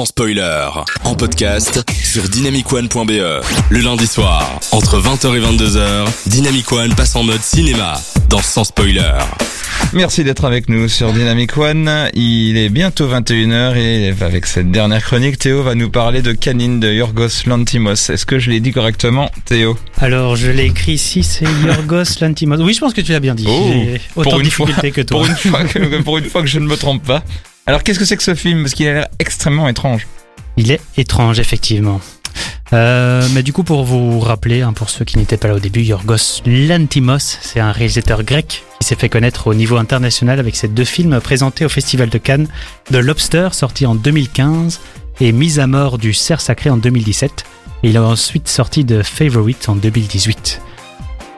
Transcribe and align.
sans 0.00 0.06
spoiler, 0.06 0.66
en 1.04 1.14
podcast 1.14 1.84
sur 2.02 2.22
dynamicone.be. 2.22 3.10
Le 3.68 3.80
lundi 3.80 4.06
soir, 4.06 4.58
entre 4.72 4.98
20h 4.98 5.36
et 5.36 5.40
22h, 5.40 6.06
Dynamic 6.24 6.72
One 6.72 6.94
passe 6.94 7.16
en 7.16 7.22
mode 7.22 7.42
cinéma 7.42 8.00
dans 8.30 8.40
Sans 8.40 8.64
spoiler. 8.64 9.12
Merci 9.92 10.24
d'être 10.24 10.46
avec 10.46 10.70
nous 10.70 10.88
sur 10.88 11.12
Dynamic 11.12 11.54
One. 11.58 12.08
Il 12.14 12.56
est 12.56 12.70
bientôt 12.70 13.08
21h 13.08 13.76
et 13.76 14.14
avec 14.22 14.46
cette 14.46 14.70
dernière 14.70 15.04
chronique, 15.04 15.36
Théo 15.38 15.62
va 15.62 15.74
nous 15.74 15.90
parler 15.90 16.22
de 16.22 16.32
Canine 16.32 16.80
de 16.80 16.90
Yorgos 16.90 17.44
Lantimos. 17.44 18.08
Est-ce 18.08 18.24
que 18.24 18.38
je 18.38 18.48
l'ai 18.48 18.60
dit 18.60 18.72
correctement, 18.72 19.30
Théo? 19.44 19.76
Alors, 19.98 20.34
je 20.34 20.50
l'ai 20.50 20.64
écrit 20.64 20.92
ici, 20.92 21.22
c'est 21.22 21.44
Yorgos 21.66 22.04
Lantimos. 22.22 22.56
Oui, 22.56 22.72
je 22.72 22.80
pense 22.80 22.94
que 22.94 23.02
tu 23.02 23.12
l'as 23.12 23.20
bien 23.20 23.34
dit. 23.34 23.44
Oh, 23.46 23.68
J'ai 23.70 24.00
autant 24.16 24.38
de 24.38 24.44
difficultés 24.44 24.92
que 24.92 25.02
toi. 25.02 25.18
Pour 25.18 25.26
une 25.26 25.36
fois 25.36 25.64
que, 25.64 26.00
pour 26.02 26.16
une 26.16 26.24
fois 26.24 26.40
que 26.40 26.48
je 26.48 26.58
ne 26.58 26.66
me 26.66 26.78
trompe 26.78 27.04
pas. 27.04 27.22
Alors 27.66 27.82
qu'est-ce 27.82 27.98
que 27.98 28.04
c'est 28.04 28.16
que 28.16 28.22
ce 28.22 28.34
film? 28.34 28.62
Parce 28.62 28.74
qu'il 28.74 28.88
a 28.88 28.92
l'air 28.92 29.08
extrêmement 29.18 29.68
étrange. 29.68 30.06
Il 30.56 30.70
est 30.70 30.80
étrange, 30.96 31.38
effectivement. 31.38 32.00
Euh, 32.72 33.26
mais 33.32 33.42
du 33.42 33.52
coup, 33.52 33.64
pour 33.64 33.84
vous 33.84 34.20
rappeler, 34.20 34.62
hein, 34.62 34.72
pour 34.72 34.90
ceux 34.90 35.04
qui 35.04 35.18
n'étaient 35.18 35.36
pas 35.36 35.48
là 35.48 35.54
au 35.54 35.58
début, 35.58 35.82
Yorgos 35.82 36.42
Lantimos, 36.46 37.18
c'est 37.18 37.60
un 37.60 37.72
réalisateur 37.72 38.22
grec 38.22 38.64
qui 38.80 38.86
s'est 38.86 38.94
fait 38.94 39.08
connaître 39.08 39.48
au 39.48 39.54
niveau 39.54 39.76
international 39.76 40.38
avec 40.38 40.56
ses 40.56 40.68
deux 40.68 40.84
films 40.84 41.20
présentés 41.20 41.64
au 41.64 41.68
Festival 41.68 42.08
de 42.08 42.18
Cannes, 42.18 42.48
The 42.90 42.96
Lobster, 42.96 43.48
sorti 43.52 43.86
en 43.86 43.94
2015, 43.94 44.80
et 45.20 45.32
Mise 45.32 45.58
à 45.58 45.66
mort 45.66 45.98
du 45.98 46.12
cerf 46.12 46.40
sacré 46.40 46.70
en 46.70 46.76
2017. 46.76 47.44
Et 47.82 47.90
il 47.90 47.96
a 47.96 48.02
ensuite 48.02 48.48
sorti 48.48 48.84
de 48.84 49.02
Favorite 49.02 49.68
en 49.68 49.74
2018. 49.74 50.60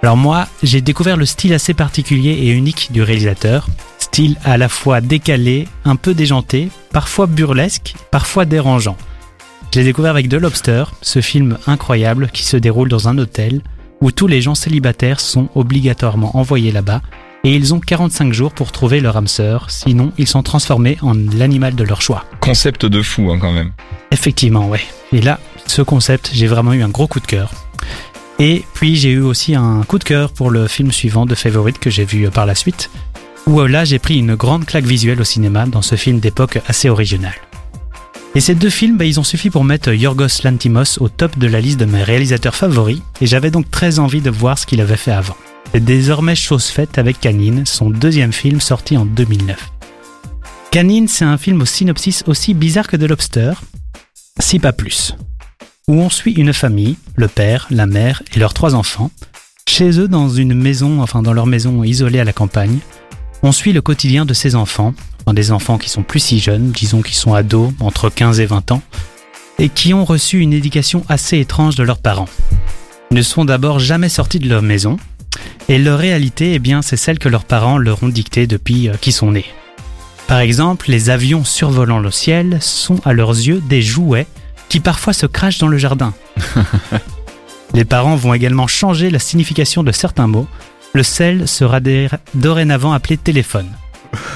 Alors 0.02 0.16
moi, 0.16 0.48
j'ai 0.62 0.80
découvert 0.80 1.16
le 1.16 1.24
style 1.26 1.54
assez 1.54 1.74
particulier 1.74 2.30
et 2.32 2.50
unique 2.50 2.90
du 2.90 3.02
réalisateur. 3.02 3.68
Style 4.12 4.36
à 4.44 4.58
la 4.58 4.68
fois 4.68 5.00
décalé, 5.00 5.66
un 5.86 5.96
peu 5.96 6.12
déjanté, 6.12 6.68
parfois 6.92 7.26
burlesque, 7.26 7.94
parfois 8.10 8.44
dérangeant. 8.44 8.98
Je 9.72 9.78
l'ai 9.78 9.86
découvert 9.86 10.10
avec 10.10 10.28
The 10.28 10.34
Lobster, 10.34 10.84
ce 11.00 11.22
film 11.22 11.56
incroyable 11.66 12.28
qui 12.30 12.44
se 12.44 12.58
déroule 12.58 12.90
dans 12.90 13.08
un 13.08 13.16
hôtel 13.16 13.62
où 14.02 14.12
tous 14.12 14.26
les 14.26 14.42
gens 14.42 14.54
célibataires 14.54 15.18
sont 15.18 15.48
obligatoirement 15.54 16.36
envoyés 16.36 16.72
là-bas 16.72 17.00
et 17.44 17.54
ils 17.54 17.72
ont 17.72 17.80
45 17.80 18.34
jours 18.34 18.52
pour 18.52 18.70
trouver 18.70 19.00
leur 19.00 19.16
âme 19.16 19.28
sœur, 19.28 19.70
sinon 19.70 20.12
ils 20.18 20.28
sont 20.28 20.42
transformés 20.42 20.98
en 21.00 21.14
l'animal 21.14 21.74
de 21.74 21.84
leur 21.84 22.02
choix. 22.02 22.26
Concept 22.40 22.84
de 22.84 23.00
fou 23.00 23.30
hein, 23.30 23.38
quand 23.40 23.52
même. 23.52 23.72
Effectivement, 24.10 24.68
ouais. 24.68 24.82
Et 25.12 25.22
là, 25.22 25.40
ce 25.66 25.80
concept, 25.80 26.32
j'ai 26.34 26.48
vraiment 26.48 26.74
eu 26.74 26.82
un 26.82 26.90
gros 26.90 27.06
coup 27.06 27.20
de 27.20 27.26
cœur. 27.26 27.50
Et 28.38 28.62
puis 28.74 28.94
j'ai 28.96 29.12
eu 29.12 29.20
aussi 29.20 29.54
un 29.54 29.84
coup 29.84 29.98
de 29.98 30.04
cœur 30.04 30.32
pour 30.32 30.50
le 30.50 30.68
film 30.68 30.92
suivant 30.92 31.24
de 31.24 31.34
Favorite 31.34 31.78
que 31.78 31.88
j'ai 31.88 32.04
vu 32.04 32.28
par 32.28 32.44
la 32.44 32.54
suite, 32.54 32.90
où 33.46 33.60
euh, 33.60 33.68
là 33.68 33.84
j'ai 33.84 33.98
pris 33.98 34.18
une 34.18 34.34
grande 34.34 34.66
claque 34.66 34.84
visuelle 34.84 35.20
au 35.20 35.24
cinéma 35.24 35.66
dans 35.66 35.82
ce 35.82 35.96
film 35.96 36.20
d'époque 36.20 36.60
assez 36.66 36.88
original. 36.88 37.34
Et 38.34 38.40
ces 38.40 38.54
deux 38.54 38.70
films, 38.70 38.96
bah, 38.96 39.04
ils 39.04 39.20
ont 39.20 39.24
suffi 39.24 39.50
pour 39.50 39.64
mettre 39.64 39.92
Yorgos 39.92 40.42
Lantimos 40.42 40.98
au 41.00 41.08
top 41.08 41.38
de 41.38 41.46
la 41.46 41.60
liste 41.60 41.78
de 41.78 41.84
mes 41.84 42.02
réalisateurs 42.02 42.54
favoris, 42.54 43.00
et 43.20 43.26
j'avais 43.26 43.50
donc 43.50 43.70
très 43.70 43.98
envie 43.98 44.22
de 44.22 44.30
voir 44.30 44.58
ce 44.58 44.64
qu'il 44.64 44.80
avait 44.80 44.96
fait 44.96 45.12
avant. 45.12 45.36
C'est 45.72 45.84
désormais 45.84 46.34
chose 46.34 46.66
faite 46.66 46.98
avec 46.98 47.20
Canine, 47.20 47.66
son 47.66 47.90
deuxième 47.90 48.32
film 48.32 48.60
sorti 48.60 48.96
en 48.96 49.04
2009. 49.04 49.70
Canine, 50.70 51.08
c'est 51.08 51.26
un 51.26 51.36
film 51.36 51.60
au 51.60 51.66
synopsis 51.66 52.24
aussi 52.26 52.54
bizarre 52.54 52.88
que 52.88 52.96
The 52.96 53.02
Lobster, 53.02 53.52
si 54.38 54.58
pas 54.58 54.72
plus, 54.72 55.14
où 55.86 56.00
on 56.00 56.08
suit 56.08 56.32
une 56.32 56.54
famille, 56.54 56.96
le 57.16 57.28
père, 57.28 57.66
la 57.70 57.86
mère 57.86 58.22
et 58.34 58.38
leurs 58.38 58.54
trois 58.54 58.74
enfants, 58.74 59.10
chez 59.68 60.00
eux 60.00 60.08
dans 60.08 60.30
une 60.30 60.54
maison, 60.54 61.02
enfin 61.02 61.22
dans 61.22 61.34
leur 61.34 61.46
maison 61.46 61.84
isolée 61.84 62.20
à 62.20 62.24
la 62.24 62.32
campagne. 62.32 62.78
On 63.44 63.50
suit 63.50 63.72
le 63.72 63.80
quotidien 63.80 64.24
de 64.24 64.34
ces 64.34 64.54
enfants, 64.54 64.94
enfin 65.20 65.34
des 65.34 65.50
enfants 65.50 65.78
qui 65.78 65.88
sont 65.88 66.04
plus 66.04 66.20
si 66.20 66.38
jeunes, 66.38 66.70
disons 66.70 67.02
qu'ils 67.02 67.16
sont 67.16 67.34
ados, 67.34 67.72
entre 67.80 68.08
15 68.08 68.38
et 68.38 68.46
20 68.46 68.70
ans, 68.70 68.82
et 69.58 69.68
qui 69.68 69.94
ont 69.94 70.04
reçu 70.04 70.38
une 70.38 70.52
éducation 70.52 71.04
assez 71.08 71.38
étrange 71.38 71.74
de 71.74 71.82
leurs 71.82 71.98
parents. 71.98 72.28
Ils 73.10 73.16
ne 73.16 73.22
sont 73.22 73.44
d'abord 73.44 73.80
jamais 73.80 74.08
sortis 74.08 74.38
de 74.38 74.48
leur 74.48 74.62
maison, 74.62 74.96
et 75.68 75.78
leur 75.78 75.98
réalité, 75.98 76.54
eh 76.54 76.58
bien, 76.60 76.82
c'est 76.82 76.96
celle 76.96 77.18
que 77.18 77.28
leurs 77.28 77.44
parents 77.44 77.78
leur 77.78 78.02
ont 78.02 78.08
dictée 78.08 78.46
depuis 78.46 78.88
euh, 78.88 78.94
qu'ils 78.94 79.12
sont 79.12 79.32
nés. 79.32 79.46
Par 80.28 80.38
exemple, 80.38 80.88
les 80.88 81.10
avions 81.10 81.44
survolant 81.44 81.98
le 81.98 82.10
ciel 82.10 82.58
sont 82.60 83.00
à 83.04 83.12
leurs 83.12 83.30
yeux 83.30 83.60
des 83.68 83.82
jouets 83.82 84.26
qui 84.68 84.80
parfois 84.80 85.12
se 85.12 85.26
crachent 85.26 85.58
dans 85.58 85.68
le 85.68 85.78
jardin. 85.78 86.14
les 87.74 87.84
parents 87.84 88.16
vont 88.16 88.34
également 88.34 88.66
changer 88.66 89.10
la 89.10 89.18
signification 89.18 89.82
de 89.82 89.92
certains 89.92 90.28
mots. 90.28 90.46
Le 90.94 91.02
sel 91.02 91.48
sera 91.48 91.80
dorénavant 92.34 92.92
appelé 92.92 93.16
téléphone. 93.16 93.68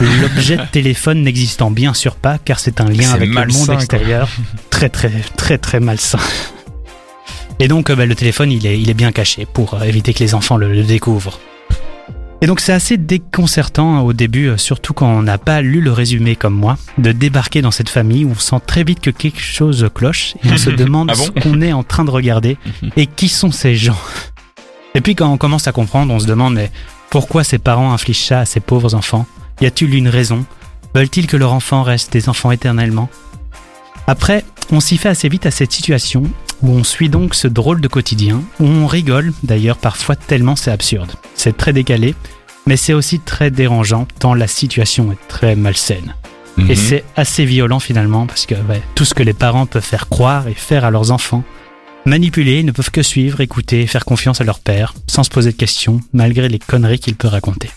L'objet 0.01 0.57
de 0.57 0.65
téléphone 0.73 1.23
n'existant 1.23 1.71
bien 1.71 1.93
sûr 1.93 2.17
pas 2.17 2.39
car 2.39 2.59
c'est 2.59 2.81
un 2.81 2.89
lien 2.89 3.11
avec 3.13 3.29
le 3.29 3.53
monde 3.53 3.71
extérieur. 3.71 4.29
Très 4.71 4.89
très 4.89 5.11
très 5.37 5.59
très 5.59 5.81
malsain. 5.81 6.19
Et 7.59 7.69
donc 7.69 7.91
euh, 7.91 7.97
bah, 7.97 8.07
le 8.07 8.15
téléphone 8.15 8.53
il 8.53 8.67
est, 8.67 8.81
il 8.81 8.89
est 8.89 8.95
bien 8.95 9.13
caché 9.13 9.47
pour 9.47 9.75
euh, 9.75 9.83
éviter 9.83 10.15
que 10.15 10.21
les 10.21 10.35
enfants 10.35 10.57
le, 10.57 10.73
le 10.73 10.83
découvrent. 10.83 11.41
Et 12.43 12.47
donc 12.47 12.61
c'est 12.61 12.73
assez 12.73 12.97
déconcertant 12.97 13.97
hein, 13.97 14.01
au 14.01 14.13
début, 14.13 14.49
euh, 14.49 14.57
surtout 14.57 14.93
quand 14.95 15.09
on 15.09 15.23
n'a 15.23 15.39
pas 15.39 15.63
lu 15.63 15.81
le 15.81 15.93
résumé 15.93 16.37
comme 16.37 16.55
moi, 16.55 16.77
de 16.99 17.13
débarquer 17.13 17.63
dans 17.63 17.71
cette 17.71 17.89
famille 17.89 18.25
où 18.25 18.33
on 18.33 18.39
sent 18.39 18.61
très 18.67 18.85
vite 18.85 19.01
que 19.01 19.11
quelque 19.11 19.41
chose 19.41 19.89
cloche 19.95 20.35
et 20.45 20.51
on 20.51 20.57
se 20.57 20.71
demande 20.85 21.11
Ah 21.13 21.17
bon 21.17 21.25
ce 21.25 21.31
qu'on 21.31 21.61
est 21.61 21.73
en 21.73 21.83
train 21.83 22.05
de 22.05 22.11
regarder 22.11 22.57
et 22.97 23.07
qui 23.07 23.29
sont 23.29 23.53
ces 23.53 23.75
gens. 23.75 23.99
Et 24.97 25.03
puis 25.03 25.15
quand 25.15 25.31
on 25.31 25.37
commence 25.37 25.69
à 25.69 25.73
comprendre, 25.73 26.13
on 26.15 26.19
se 26.19 26.27
demande 26.27 26.55
mais 26.55 26.71
pourquoi 27.11 27.45
ces 27.45 27.59
parents 27.59 27.93
infligent 27.93 28.25
ça 28.25 28.41
à 28.41 28.45
ces 28.47 28.61
pauvres 28.61 28.95
enfants? 28.95 29.27
Y 29.61 29.67
a-t-il 29.67 29.95
une 29.95 30.09
raison? 30.09 30.47
Veulent-ils 30.95 31.27
que 31.27 31.37
leur 31.37 31.53
enfant 31.53 31.83
reste 31.83 32.15
des 32.15 32.31
enfants 32.31 32.51
éternellement? 32.51 33.11
Après, 34.07 34.43
on 34.73 34.81
s'y 34.81 34.97
fait 34.97 35.11
assez 35.11 35.29
vite 35.29 35.45
à 35.45 35.51
cette 35.51 35.73
situation 35.73 36.23
où 36.63 36.71
on 36.71 36.83
suit 36.83 37.11
donc 37.11 37.35
ce 37.35 37.47
drôle 37.47 37.83
de 37.83 37.89
quotidien, 37.89 38.41
où 38.59 38.65
on 38.65 38.87
rigole 38.87 39.35
d'ailleurs 39.43 39.77
parfois 39.77 40.17
tellement 40.17 40.57
c'est 40.57 40.71
absurde. 40.71 41.13
C'est 41.35 41.59
très 41.59 41.75
décalé, 41.75 42.15
mais 42.67 42.79
c'est 42.79 42.95
aussi 42.95 43.21
très 43.21 43.51
dérangeant 43.51 44.07
tant 44.19 44.33
la 44.33 44.47
situation 44.47 45.13
est 45.13 45.29
très 45.29 45.57
malsaine. 45.57 46.15
Mhm. 46.57 46.71
Et 46.71 46.75
c'est 46.75 47.05
assez 47.17 47.45
violent 47.45 47.81
finalement 47.81 48.27
parce 48.27 48.47
que 48.47 48.55
ouais, 48.55 48.81
tout 48.95 49.05
ce 49.05 49.13
que 49.13 49.23
les 49.23 49.35
parents 49.35 49.67
peuvent 49.67 49.85
faire 49.85 50.09
croire 50.09 50.49
et 50.49 50.55
faire 50.55 50.87
à 50.87 50.91
leurs 50.91 51.11
enfants, 51.11 51.45
manipuler, 52.07 52.61
ils 52.61 52.67
ne 52.67 52.73
peuvent 52.73 52.91
que 52.91 53.03
suivre, 53.03 53.41
écouter, 53.41 53.87
faire 53.87 54.05
confiance 54.05 54.41
à 54.41 54.45
leur 54.45 54.61
père, 54.61 54.95
sans 55.09 55.25
se 55.25 55.31
poser 55.31 55.53
de 55.53 55.57
questions, 55.57 56.01
malgré 56.13 56.49
les 56.49 56.59
conneries 56.59 56.99
qu'il 56.99 57.17
peut 57.17 57.29
raconter. 57.29 57.71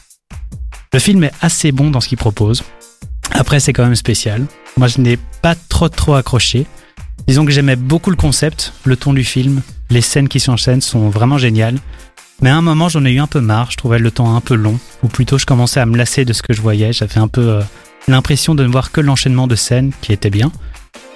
Le 0.94 1.00
film 1.00 1.24
est 1.24 1.34
assez 1.42 1.72
bon 1.72 1.92
dans 1.92 2.00
ce 2.00 2.08
qu'il 2.08 2.18
propose. 2.18 2.64
Après, 3.32 3.60
c'est 3.60 3.74
quand 3.74 3.84
même 3.84 3.96
spécial. 3.96 4.46
Moi, 4.78 4.88
je 4.88 5.02
n'ai 5.02 5.18
pas 5.42 5.56
trop 5.56 5.90
trop 5.90 6.16
accroché. 6.16 6.66
Disons 7.28 7.46
que 7.46 7.52
j'aimais 7.52 7.76
beaucoup 7.76 8.10
le 8.10 8.16
concept, 8.16 8.74
le 8.86 8.96
ton 8.96 9.14
du 9.14 9.24
film, 9.24 9.62
les 9.90 10.02
scènes 10.02 10.30
qui 10.30 10.40
s'enchaînent 10.40 10.82
sont 10.82 11.10
vraiment 11.10 11.38
géniales. 11.38 11.78
Mais 12.42 12.50
à 12.50 12.56
un 12.56 12.62
moment, 12.62 12.90
j'en 12.90 13.06
ai 13.06 13.12
eu 13.12 13.20
un 13.20 13.28
peu 13.28 13.42
marre, 13.42 13.72
je 13.72 13.78
trouvais 13.78 14.00
le 14.00 14.12
temps 14.12 14.36
un 14.36 14.42
peu 14.42 14.56
long, 14.56 14.80
ou 15.04 15.08
plutôt 15.10 15.38
je 15.38 15.46
commençais 15.46 15.80
à 15.80 15.86
me 15.86 15.98
lasser 15.98 16.24
de 16.24 16.34
ce 16.34 16.42
que 16.42 16.54
je 16.54 16.62
voyais, 16.62 16.94
j'avais 16.94 17.18
un 17.18 17.28
peu 17.28 17.50
euh, 17.50 17.62
l'impression 18.08 18.56
de 18.56 18.64
ne 18.64 18.70
voir 18.70 18.92
que 18.92 19.02
l'enchaînement 19.02 19.46
de 19.46 19.56
scènes, 19.56 19.92
qui 20.02 20.14
était 20.14 20.30
bien, 20.30 20.52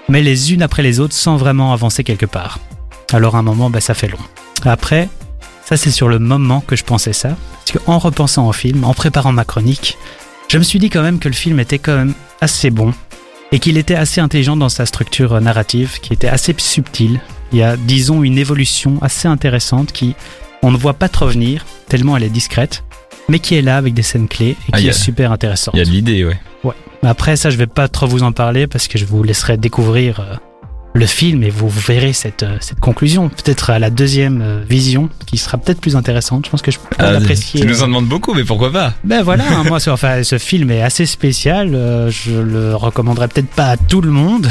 mais 0.09 0.22
les 0.22 0.53
unes 0.53 0.62
après 0.62 0.84
les 0.84 1.00
autres 1.00 1.13
sans 1.13 1.38
vraiment 1.38 1.72
avancer 1.72 2.03
quelque 2.03 2.25
part. 2.25 2.59
Alors 3.13 3.35
à 3.35 3.40
un 3.40 3.44
moment, 3.44 3.69
bah, 3.69 3.79
ça 3.79 3.94
fait 3.94 4.07
long. 4.07 4.18
Après, 4.66 5.07
ça 5.66 5.78
c'est 5.78 5.91
sur 5.91 6.09
le 6.09 6.19
moment 6.19 6.62
que 6.62 6.75
je 6.75 6.84
pensais 6.84 7.13
ça, 7.13 7.38
parce 7.66 7.78
qu'en 7.78 8.00
repensant 8.00 8.47
au 8.47 8.53
film, 8.53 8.84
en 8.84 8.94
préparant 8.94 9.31
ma 9.31 9.46
chronique, 9.46 9.97
je 10.50 10.57
me 10.57 10.63
suis 10.63 10.79
dit 10.79 10.90
quand 10.90 11.03
même 11.03 11.19
que 11.19 11.29
le 11.29 11.35
film 11.35 11.59
était 11.59 11.79
quand 11.79 11.96
même 11.96 12.13
assez 12.41 12.72
bon, 12.72 12.94
et 13.51 13.59
qu'il 13.59 13.78
était 13.78 13.96
assez 13.96 14.19
intelligent 14.19 14.57
dans 14.57 14.69
sa 14.69 14.88
structure 14.88 15.40
narrative, 15.40 16.00
qui 16.01 16.12
était 16.12 16.28
assez 16.28 16.56
subtile. 16.57 17.22
Il 17.51 17.59
y 17.59 17.63
a, 17.63 17.78
disons, 17.78 18.24
une 18.24 18.40
évolution 18.40 18.97
assez 19.03 19.28
intéressante 19.28 19.91
qui, 19.91 20.16
on 20.63 20.72
ne 20.72 20.78
voit 20.78 20.95
pas 20.95 21.07
trop 21.07 21.28
venir, 21.28 21.66
tellement 21.88 22.18
elle 22.18 22.24
est 22.24 22.30
discrète, 22.30 22.84
mais 23.30 23.38
qui 23.38 23.56
est 23.56 23.62
là 23.62 23.78
avec 23.78 23.94
des 23.94 24.01
scènes 24.01 24.28
clés 24.28 24.57
et 24.68 24.72
Ah, 24.72 24.80
qui 24.80 24.88
est 24.88 24.91
super 24.91 25.31
intéressante. 25.31 25.75
Il 25.75 25.78
y 25.78 25.81
a 25.81 25.85
de 25.85 25.91
l'idée, 25.91 26.25
ouais. 26.25 26.40
Après, 27.03 27.35
ça, 27.35 27.50
je 27.50 27.57
vais 27.57 27.68
pas 27.68 27.90
trop 27.90 28.07
vous 28.07 28.24
en 28.24 28.31
parler 28.31 28.66
parce 28.66 28.88
que 28.88 28.97
je 28.97 29.06
vous 29.06 29.24
laisserai 29.24 29.57
découvrir 29.57 30.19
euh, 30.22 30.35
le 30.96 31.06
film 31.08 31.42
et 31.44 31.50
vous, 31.50 31.68
vous 31.68 31.80
verrez 31.80 32.13
cette, 32.13 32.44
euh, 32.44 32.57
cette 32.60 32.80
conclusion. 32.80 33.30
Peut-être 33.30 33.72
à 33.72 33.80
la 33.80 33.90
deuxième 33.90 34.42
euh, 34.42 34.63
vision 34.69 35.10
qui 35.25 35.38
sera 35.38 35.57
peut-être 35.57 35.81
plus 35.81 35.95
intéressante. 35.95 36.45
Je 36.45 36.51
pense 36.51 36.62
que 36.62 36.69
je 36.72 36.78
peux 36.78 36.95
Ah, 37.00 37.12
l'apprécier. 37.12 37.60
tu 37.62 37.66
nous 37.68 37.81
en 37.81 37.88
demandes 37.88 38.06
beaucoup, 38.07 38.34
mais 38.36 38.44
pourquoi 38.44 38.72
pas? 38.72 38.94
Ben 39.04 39.24
voilà, 39.24 39.44
hein, 39.51 39.63
moi, 39.68 39.80
ce, 39.80 39.90
enfin, 39.90 40.22
ce 40.24 40.38
film 40.38 40.69
est 40.69 40.81
assez 40.84 41.06
spécial. 41.07 41.74
euh, 41.74 42.12
je 42.12 42.31
le 42.40 42.75
recommanderais 42.75 43.28
peut-être 43.28 43.50
pas 43.50 43.69
à 43.72 43.78
tout 43.78 44.01
le 44.01 44.12
monde. 44.12 44.48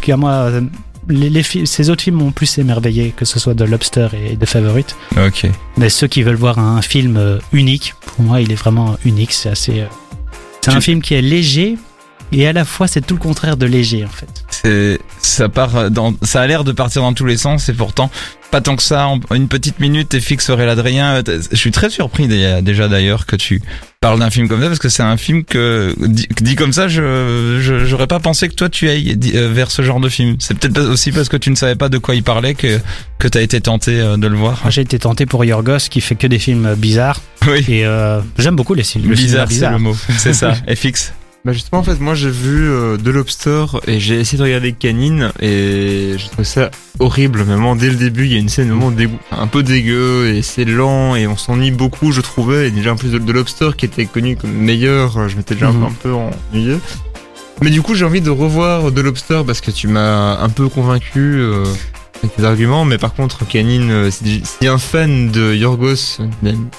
Car 0.00 0.16
moi, 0.16 0.30
euh, 0.30 0.62
les, 1.10 1.28
les 1.28 1.42
ces 1.42 1.90
autres 1.90 2.02
films 2.02 2.16
m'ont 2.16 2.32
plus 2.32 2.56
émerveillé, 2.56 3.12
que 3.14 3.26
ce 3.26 3.38
soit 3.38 3.52
de 3.52 3.64
Lobster 3.64 4.08
et 4.14 4.36
de 4.36 4.46
Favorite. 4.46 4.96
Ok. 5.18 5.46
Mais 5.76 5.90
ceux 5.90 6.06
qui 6.06 6.22
veulent 6.22 6.34
voir 6.34 6.58
un 6.58 6.80
film 6.80 7.18
euh, 7.18 7.38
unique, 7.52 7.94
pour 8.06 8.24
moi, 8.24 8.40
il 8.40 8.50
est 8.50 8.56
vraiment 8.56 8.96
unique. 9.04 9.32
C'est 9.32 9.50
assez. 9.50 9.80
euh, 9.80 9.86
C'est 10.62 10.70
Tu- 10.70 10.76
un 10.78 10.80
film 10.80 11.02
qui 11.02 11.12
est 11.12 11.20
léger 11.20 11.76
et 12.32 12.46
à 12.46 12.52
la 12.52 12.64
fois 12.64 12.86
c'est 12.86 13.00
tout 13.06 13.14
le 13.14 13.20
contraire 13.20 13.56
de 13.56 13.66
léger 13.66 14.04
en 14.04 14.08
fait. 14.08 14.28
C'est, 14.50 14.98
ça 15.20 15.48
part 15.48 15.90
dans, 15.90 16.14
ça 16.22 16.40
a 16.40 16.46
l'air 16.46 16.64
de 16.64 16.72
partir 16.72 17.02
dans 17.02 17.12
tous 17.12 17.26
les 17.26 17.36
sens 17.36 17.68
et 17.68 17.72
pourtant 17.72 18.10
pas 18.50 18.60
tant 18.60 18.76
que 18.76 18.82
ça. 18.84 19.08
En 19.08 19.18
une 19.34 19.48
petite 19.48 19.80
minute, 19.80 20.10
t'es 20.10 20.20
fixe, 20.20 20.48
Aurélien 20.48 20.70
Adrien. 20.72 21.22
Euh, 21.28 21.40
Je 21.50 21.56
suis 21.56 21.72
très 21.72 21.90
surpris 21.90 22.28
déjà 22.28 22.86
d'ailleurs 22.88 23.26
que 23.26 23.34
tu 23.34 23.60
parles 24.00 24.20
d'un 24.20 24.30
film 24.30 24.46
comme 24.48 24.60
ça 24.60 24.68
parce 24.68 24.78
que 24.78 24.88
c'est 24.88 25.02
un 25.02 25.16
film 25.16 25.42
que 25.44 25.92
dit, 25.98 26.28
dit 26.40 26.54
comme 26.54 26.72
ça, 26.72 26.86
je 26.86 27.58
je- 27.60 27.84
j'aurais 27.84 28.06
pas 28.06 28.20
pensé 28.20 28.48
que 28.48 28.54
toi 28.54 28.68
tu 28.68 28.88
ailles 28.88 29.18
euh, 29.34 29.50
vers 29.52 29.70
ce 29.72 29.82
genre 29.82 29.98
de 29.98 30.08
film. 30.08 30.36
C'est 30.38 30.56
peut-être 30.56 30.78
aussi 30.88 31.10
parce 31.10 31.28
que 31.28 31.36
tu 31.36 31.50
ne 31.50 31.56
savais 31.56 31.74
pas 31.74 31.88
de 31.88 31.98
quoi 31.98 32.14
il 32.14 32.22
parlait 32.22 32.54
que 32.54 32.78
que 33.18 33.26
t'as 33.26 33.40
été 33.42 33.60
tenté 33.60 34.00
euh, 34.00 34.16
de 34.16 34.26
le 34.28 34.36
voir. 34.36 34.62
J'ai 34.70 34.82
été 34.82 35.00
tenté 35.00 35.26
pour 35.26 35.44
Yorgos 35.44 35.88
qui 35.90 36.00
fait 36.00 36.14
que 36.14 36.28
des 36.28 36.38
films 36.38 36.74
bizarres. 36.76 37.20
Oui. 37.48 37.64
Et 37.68 37.84
euh, 37.84 38.20
j'aime 38.38 38.54
beaucoup 38.56 38.74
les 38.74 38.84
films. 38.84 39.08
le 39.10 39.16
Bizarre, 39.16 39.48
c'est 39.50 39.68
le 39.68 39.78
mot. 39.78 39.96
C'est 40.16 40.32
ça. 40.32 40.52
FX. 40.74 41.12
Bah 41.44 41.52
justement 41.52 41.80
en 41.80 41.84
fait 41.84 42.00
moi 42.00 42.14
j'ai 42.14 42.30
vu 42.30 42.70
euh, 42.70 42.96
The 42.96 43.08
Lobster 43.08 43.66
et 43.86 44.00
j'ai 44.00 44.18
essayé 44.18 44.38
de 44.38 44.44
regarder 44.44 44.72
Canine 44.72 45.30
et 45.40 46.14
j'ai 46.16 46.28
trouvé 46.28 46.44
ça 46.44 46.70
horrible. 47.00 47.42
Vraiment 47.42 47.76
dès 47.76 47.90
le 47.90 47.96
début 47.96 48.24
il 48.24 48.32
y 48.32 48.36
a 48.36 48.38
une 48.38 48.48
scène 48.48 48.70
vraiment 48.70 48.90
dégoût- 48.90 49.18
un 49.30 49.46
peu 49.46 49.62
dégueu 49.62 50.28
et 50.34 50.40
c'est 50.40 50.64
lent 50.64 51.16
et 51.16 51.26
on 51.26 51.36
s'ennuie 51.36 51.70
beaucoup 51.70 52.12
je 52.12 52.22
trouvais. 52.22 52.68
Et 52.68 52.70
déjà 52.70 52.94
en 52.94 52.96
plus 52.96 53.10
de 53.10 53.18
The 53.18 53.28
Lobster 53.30 53.70
qui 53.76 53.84
était 53.84 54.06
connu 54.06 54.36
comme 54.36 54.52
meilleur 54.52 55.18
euh, 55.18 55.28
je 55.28 55.36
m'étais 55.36 55.52
déjà 55.54 55.68
un 55.68 55.72
peu- 55.72 55.78
Mhm. 55.80 55.84
un 55.84 55.92
peu 56.02 56.12
ennuyé. 56.54 56.78
Mais 57.60 57.68
du 57.68 57.82
coup 57.82 57.94
j'ai 57.94 58.06
envie 58.06 58.22
de 58.22 58.30
revoir 58.30 58.90
The 58.90 59.00
Lobster 59.00 59.42
parce 59.46 59.60
que 59.60 59.70
tu 59.70 59.86
m'as 59.86 60.38
un 60.40 60.48
peu 60.48 60.70
convaincu 60.70 61.20
euh, 61.40 61.64
avec 62.22 62.34
tes 62.36 62.44
arguments. 62.44 62.86
Mais 62.86 62.96
par 62.96 63.12
contre 63.12 63.46
Canine 63.46 63.90
euh, 63.90 64.10
si, 64.10 64.42
un 64.66 64.78
fan 64.78 65.30
de 65.30 65.52
Yorgos 65.54 66.20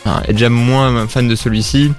enfin, 0.03 0.23
est 0.27 0.33
déjà 0.33 0.50
moins 0.50 1.07
fan 1.07 1.27
de 1.27 1.35
celui-ci. 1.35 1.91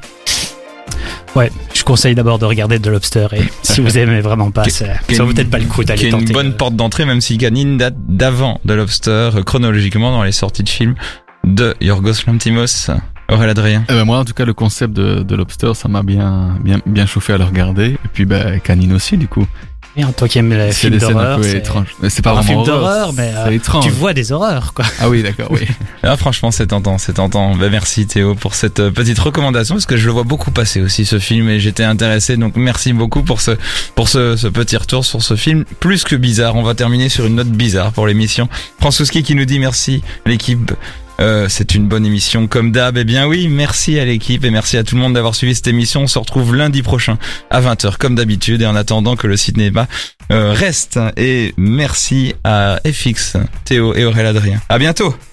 Ouais, 1.36 1.52
conseille 1.86 2.16
d'abord 2.16 2.38
de 2.38 2.44
regarder 2.44 2.78
The 2.80 2.88
Lobster 2.88 3.28
et 3.32 3.42
si 3.62 3.80
vous 3.80 3.96
aimez 3.96 4.20
vraiment 4.20 4.50
pas, 4.50 4.64
ça, 4.64 4.86
ça 5.10 5.22
vaut 5.24 5.32
peut-être 5.32 5.50
pas 5.50 5.58
le 5.58 5.64
coup 5.64 5.84
d'aller 5.84 6.06
est 6.06 6.10
une 6.10 6.18
tenter. 6.18 6.32
bonne 6.34 6.48
euh, 6.48 6.56
porte 6.56 6.76
d'entrée, 6.76 7.06
même 7.06 7.20
si 7.22 7.38
Canine 7.38 7.78
date 7.78 7.94
d'avant 7.96 8.60
de 8.64 8.74
Lobster, 8.74 9.30
euh, 9.36 9.42
chronologiquement 9.42 10.10
dans 10.10 10.24
les 10.24 10.32
sorties 10.32 10.64
de 10.64 10.68
films 10.68 10.96
de 11.44 11.74
Yorgos 11.80 12.26
Lantimos. 12.26 12.90
Aurélien 13.28 13.50
Adrien. 13.50 13.84
Eh 13.88 13.92
ben 13.92 14.04
moi, 14.04 14.18
en 14.18 14.24
tout 14.24 14.34
cas, 14.34 14.44
le 14.44 14.54
concept 14.54 14.92
de, 14.94 15.22
de 15.22 15.36
Lobster, 15.36 15.72
ça 15.74 15.88
m'a 15.88 16.02
bien, 16.02 16.56
bien, 16.62 16.78
bien 16.86 17.06
chauffé 17.06 17.32
à 17.32 17.38
le 17.38 17.44
regarder. 17.44 17.90
Et 17.92 18.08
puis, 18.12 18.24
ben, 18.24 18.60
Canine 18.60 18.92
aussi, 18.92 19.16
du 19.16 19.26
coup. 19.26 19.46
Bien, 19.96 20.12
toi 20.12 20.28
qui 20.28 20.38
aimes 20.38 20.52
les 20.52 20.72
C'est 20.72 20.88
films 20.88 20.92
des 20.92 21.00
scènes 21.00 21.10
un 21.10 21.12
d'horreur, 21.14 21.36
peu 21.38 21.42
c'est 21.44 21.56
étranges. 21.56 21.96
Mais 22.02 22.10
c'est 22.10 22.20
pas 22.20 22.32
un 22.32 22.34
vraiment 22.34 22.48
film 22.48 22.58
horreur, 22.58 22.80
d'horreur, 22.80 23.12
mais 23.14 23.32
euh, 23.34 23.50
étrange. 23.50 23.84
tu 23.84 23.90
vois 23.90 24.12
des 24.12 24.30
horreurs, 24.30 24.74
quoi. 24.74 24.84
Ah 25.00 25.08
oui, 25.08 25.22
d'accord, 25.22 25.50
oui. 25.50 25.62
Ah, 26.02 26.16
franchement, 26.16 26.50
c'est 26.50 26.68
tentant, 26.68 26.98
c'est 26.98 27.14
tentant. 27.14 27.56
Ben, 27.56 27.70
merci 27.70 28.06
Théo 28.06 28.34
pour 28.34 28.54
cette 28.54 28.78
euh, 28.78 28.90
petite 28.90 29.18
recommandation 29.18 29.74
parce 29.74 29.86
que 29.86 29.96
je 29.96 30.06
le 30.06 30.12
vois 30.12 30.22
beaucoup 30.22 30.50
passer 30.50 30.80
aussi 30.82 31.06
ce 31.06 31.18
film 31.18 31.48
et 31.48 31.58
j'étais 31.58 31.82
intéressé. 31.82 32.36
Donc 32.36 32.56
merci 32.56 32.92
beaucoup 32.92 33.22
pour 33.22 33.40
ce 33.40 33.52
pour 33.94 34.08
ce, 34.08 34.36
ce 34.36 34.46
petit 34.46 34.76
retour 34.76 35.04
sur 35.04 35.22
ce 35.22 35.34
film 35.34 35.64
plus 35.80 36.04
que 36.04 36.14
bizarre. 36.14 36.56
On 36.56 36.62
va 36.62 36.74
terminer 36.74 37.08
sur 37.08 37.26
une 37.26 37.36
note 37.36 37.48
bizarre 37.48 37.90
pour 37.92 38.06
l'émission. 38.06 38.48
Francouski 38.78 39.22
qui 39.22 39.34
nous 39.34 39.46
dit 39.46 39.58
merci 39.58 40.02
l'équipe. 40.26 40.72
Euh, 41.20 41.46
c'est 41.48 41.74
une 41.74 41.88
bonne 41.88 42.04
émission 42.04 42.46
comme 42.46 42.72
d'hab. 42.72 42.98
Eh 42.98 43.04
bien 43.04 43.26
oui, 43.26 43.48
merci 43.48 43.98
à 43.98 44.04
l'équipe 44.04 44.44
et 44.44 44.50
merci 44.50 44.76
à 44.76 44.84
tout 44.84 44.94
le 44.94 45.00
monde 45.00 45.14
d'avoir 45.14 45.34
suivi 45.34 45.54
cette 45.54 45.66
émission. 45.66 46.02
On 46.02 46.06
se 46.06 46.18
retrouve 46.18 46.54
lundi 46.54 46.82
prochain 46.82 47.18
à 47.50 47.60
20h 47.60 47.96
comme 47.96 48.14
d'habitude 48.14 48.62
et 48.62 48.66
en 48.66 48.76
attendant 48.76 49.16
que 49.16 49.26
le 49.26 49.36
cinéma 49.36 49.88
euh, 50.30 50.52
reste. 50.52 50.98
Et 51.16 51.54
merci 51.56 52.34
à 52.44 52.80
FX, 52.86 53.36
Théo 53.64 53.94
et 53.94 54.04
Aurélien 54.04 54.30
Adrien. 54.30 54.60
À 54.68 54.78
bientôt 54.78 55.16